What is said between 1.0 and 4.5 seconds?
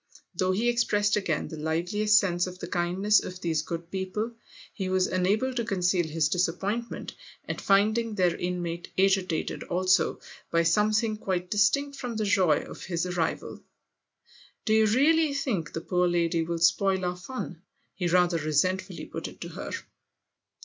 again the liveliest sense of the kindness of these good people,